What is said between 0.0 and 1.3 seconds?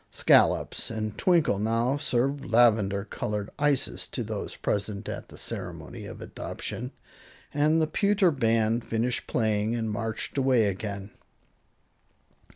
Scollops and